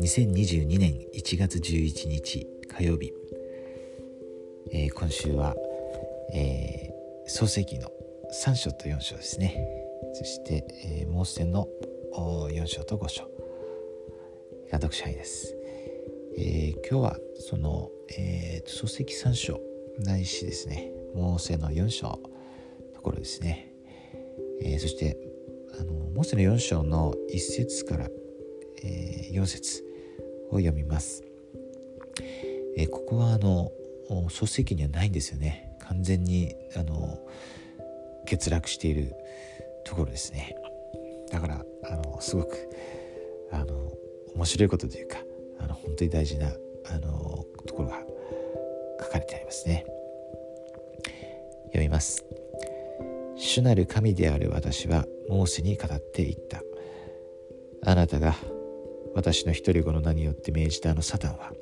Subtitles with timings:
[0.00, 3.14] 2022年1月11日火曜日、
[4.70, 5.56] えー、今週は、
[6.34, 7.90] えー、創世記の
[8.44, 9.56] 3章と4章ですね。
[10.12, 11.66] そして、えー、モーセの
[12.14, 13.22] 4章と5章。
[14.70, 15.56] が読者にです、
[16.36, 19.60] えー、今日はその、えー、創世記3章
[19.98, 20.92] ないしですね。
[21.14, 22.20] モーセの4章
[22.94, 23.71] ところですね、
[24.64, 25.16] えー、そして
[25.78, 28.08] あのモーセの4章の1節から、
[28.82, 29.84] えー、4節
[30.50, 31.24] を読みます、
[32.76, 33.70] えー、ここはあの
[34.28, 35.70] 創世記にはないんですよね。
[35.80, 37.18] 完全にあの
[38.28, 39.14] 欠落している
[39.84, 40.54] ところですね。
[41.30, 42.68] だからあのすごく
[43.50, 43.92] あの
[44.34, 45.18] 面白いことというか
[45.60, 48.02] あの本当に大事なあのところが
[49.00, 49.86] 書かれてありますね。
[51.66, 52.24] 読みます。
[53.44, 56.62] 主なる神である私はモーセに語っていった。
[57.84, 58.36] あなたが
[59.16, 61.52] 私の一人子の名によって命じたあのサタンは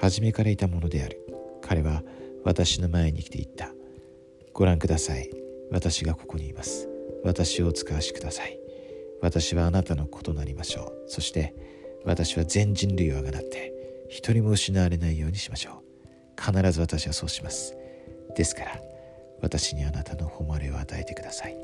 [0.00, 1.18] 初めからいたものである。
[1.62, 2.04] 彼は
[2.44, 3.72] 私の前に来ていった。
[4.52, 5.28] ご覧ください。
[5.72, 6.88] 私がここにいます。
[7.24, 8.56] 私をお使わしください。
[9.20, 11.10] 私はあなたの子となりましょう。
[11.10, 11.56] そして
[12.04, 15.82] 私は全人類をあがなって一人も失われないようにしましょ
[16.38, 16.40] う。
[16.40, 17.76] 必ず私はそうします。
[18.36, 18.93] ですから
[19.44, 21.56] 私にあなたの誉れを与えてください。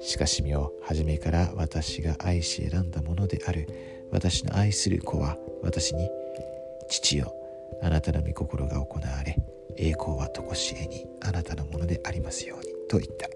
[0.00, 3.68] しかし身を初めから私が愛し選んだものである。
[4.10, 6.10] 私の愛する子は私に
[6.88, 7.34] 父よ
[7.82, 9.36] あなたの御心が行われ
[9.76, 13.28] 栄光はとこしえにあなたのものでありますようにと言った。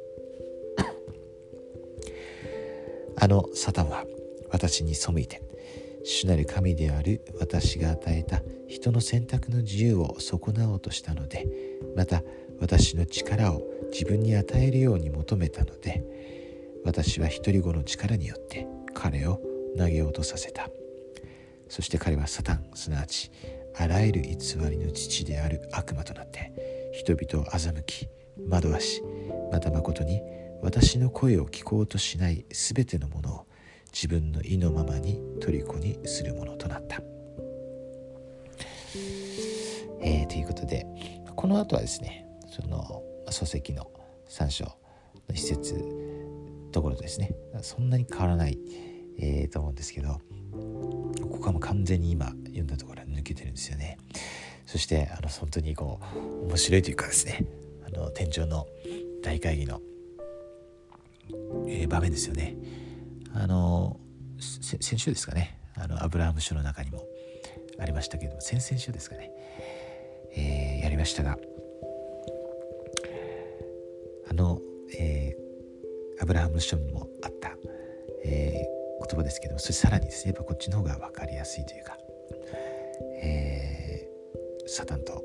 [3.25, 4.07] あのサタンは
[4.51, 5.43] 私に背いて
[6.03, 11.47] 主なる神である私が与えた人の選択の自由を損なおうとしたので
[11.95, 12.23] また
[12.61, 13.63] 私の力を
[13.93, 16.05] 自分に与えるように求めたので
[16.85, 19.41] 私は独り子の力によって彼を
[19.77, 20.69] 投げ落とさせた
[21.69, 23.31] そして彼はサタンすなわち
[23.79, 24.31] あらゆる偽
[24.71, 26.53] りの父である悪魔となって
[26.93, 28.09] 人々を欺き
[28.49, 29.03] 惑わし
[29.53, 30.23] また誠に
[30.63, 33.47] 私の声を聞こうとしない全てのものを
[33.93, 37.01] 自分の意のままに虜にするものとなった。
[40.01, 40.87] えー、ということで
[41.35, 42.26] この後はですね
[42.57, 43.91] その礎石の
[44.31, 44.73] 3章の
[45.35, 45.75] 一節
[46.73, 47.35] ところですね。
[47.61, 48.59] そんなに変わらない、
[49.19, 50.21] えー、と思うんですけど
[51.21, 53.99] ここはもう完全に今読んだところは抜けてるんですよね。
[54.65, 56.01] そしてあの本当にこ
[56.43, 57.45] う面白いというかですね
[57.87, 58.67] あの天井の
[59.23, 59.83] 大会議の、
[61.69, 62.57] えー、場面ですよね。
[63.35, 64.01] あの
[64.39, 65.59] 先週ですかね。
[65.75, 67.05] あのアブラハム書の中にも
[67.79, 69.31] ありましたけれども先々週ですかね、
[70.35, 71.37] えー、やりましたが
[76.27, 77.57] ブラハム書にもあった、
[78.25, 81.97] えー、言葉ですけどもそれさらにですねやっぱこっちの方が分かりやすいというか、
[83.23, 85.23] えー、サタンと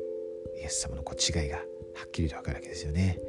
[0.61, 1.63] イエス様のこう違いがは
[2.05, 3.19] っきりと分かるわけですよね。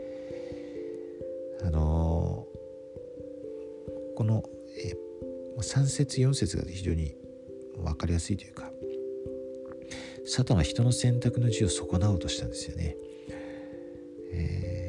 [1.64, 4.42] あのー、この、
[4.84, 7.14] えー、3節4節が非常に
[7.76, 8.70] 分かりやすいというか
[10.26, 12.96] サタンは人の選択の自由を損なおうとしたんですよね。
[14.32, 14.81] えー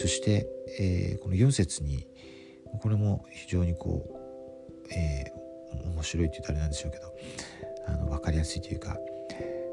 [0.00, 2.06] そして、えー、この4節に
[2.80, 7.14] これも非常にこう、えー、面白いって言ったらあれなんでしょうけど
[7.86, 8.96] あの分かりやすいというか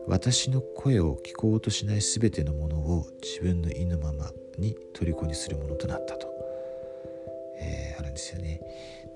[0.05, 6.27] 私の声を聞こうとしない全てのものを自分の意のままに虜にするものとなったと、
[7.61, 8.59] えー、あるんですよね。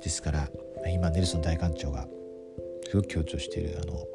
[0.02, 0.50] ですから
[0.94, 2.08] 今ネルソン大艦長が
[2.90, 4.08] すごく強調しているあの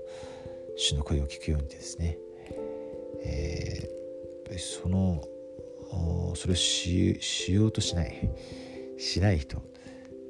[0.78, 2.16] 主の声を聞くようにですね、
[3.22, 5.22] えー、その
[6.36, 8.30] それをしようとしない
[8.98, 9.62] しない人っ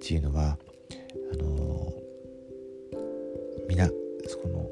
[0.00, 0.59] ていうのは
[1.33, 1.93] あの
[3.69, 3.94] 皆こ
[4.49, 4.71] の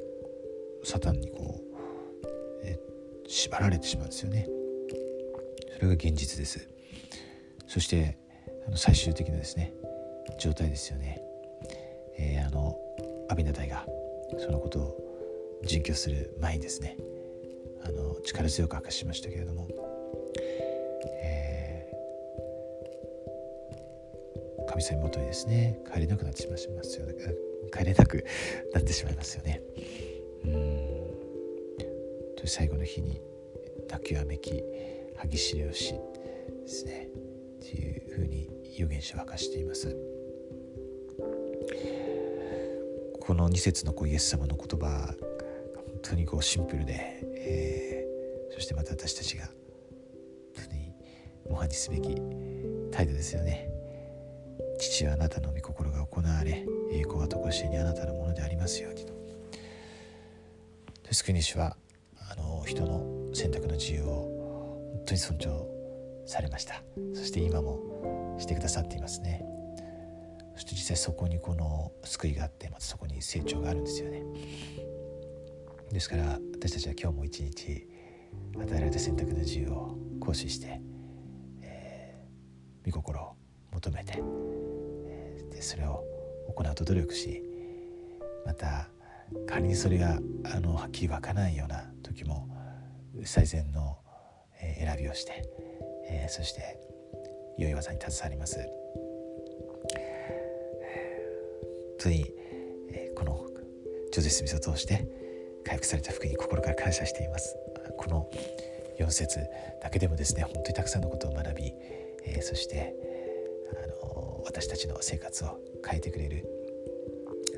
[0.84, 1.76] サタンにこう、
[2.62, 2.78] え
[3.26, 4.46] 縛られてしまうんですよね。
[5.74, 6.68] それが現実です。
[7.66, 8.18] そして
[8.66, 9.72] あの最終的なですね
[10.38, 11.20] 状態ですよね、
[12.16, 12.76] えー、あの
[13.28, 13.84] アビナダイが
[14.38, 14.96] そのことを
[15.66, 16.96] 実況する前にですね
[17.84, 19.68] あの力強く明かしましたけれども
[24.68, 25.78] 神様元にですね。
[25.92, 27.14] 帰れなくなってしまいますよね。
[27.72, 28.24] 帰れなく
[28.72, 29.62] なってしまいますよね。
[30.44, 31.04] うん。
[32.36, 33.20] と最後の日に
[33.88, 34.62] 泣きわめき
[35.16, 36.00] 歯ぎしりをしで
[36.66, 37.08] すね。
[37.56, 39.96] っていうふうに預言者は明かしています。
[43.20, 45.14] この2節のこうイエス様の言葉
[45.74, 49.48] 本当にこうシンプルで、えー、そしてまた私たちが
[51.48, 52.20] 模範にすべき
[52.90, 53.70] 態度ですよね。
[54.78, 59.14] 父はあなたの御心が行われ栄光はとこしえにあなたのものでありますようにと。
[61.12, 61.76] 救い主は
[62.30, 64.06] あの人の選択の自由を
[64.96, 66.82] 本当に尊重されました。
[67.14, 69.44] そして今もしてくださっていますね。
[70.54, 74.22] そして実際そこにこの救いがあってまたそこに成長があるんですよね。
[75.92, 77.86] ですから私たちは今日も一日
[78.56, 80.80] 与えられた選択の自由を行使して、
[82.86, 83.36] 御心を
[83.72, 84.14] 求めて、
[85.06, 86.04] えー、でそれを
[86.48, 87.42] 行うと努力し
[88.46, 88.88] また
[89.46, 92.48] 仮にそれがあのはっきり分かないような時も
[93.24, 93.98] 最善の、
[94.60, 95.48] えー、選びをして、
[96.08, 96.78] えー、そして
[97.58, 98.58] 良い技に携わります。
[98.58, 98.66] 本
[101.98, 102.26] 当に、
[102.90, 103.46] えー、この
[104.12, 105.08] ジョゼス・ミスを通して
[105.64, 107.56] 回復された福に心から感謝しています。
[107.96, 108.30] この
[108.98, 109.40] 4節
[109.82, 111.72] だけでもですね本当にたくさんのことを学び、
[112.24, 112.94] えー、そして
[113.72, 116.46] あの私たちの生活を変えてくれる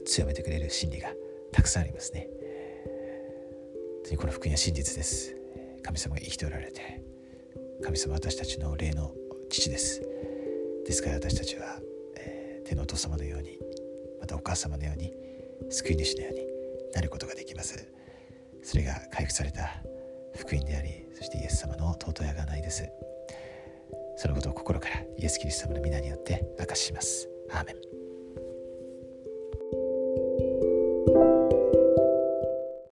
[0.05, 1.09] 強めてくれる真理が
[1.53, 2.29] たくさんありますね。
[4.17, 5.35] この福音は真実です。
[5.83, 7.03] 神様が生きておられて
[7.83, 9.13] 神様は私たちの霊の
[9.51, 10.01] 父です。
[10.85, 11.81] ですから私たちは、
[12.17, 13.59] えー、手のお父様のように
[14.21, 15.13] またお母様のように
[15.71, 16.47] 救い主のように
[16.95, 17.89] なることができます。
[18.67, 19.81] それが回復された
[20.35, 22.89] 福音でありそしてイエス様の尊い贖いです
[24.27, 27.29] そのことを心からイエス・キリスト様の皆によって明かします。
[27.49, 27.96] アーメン。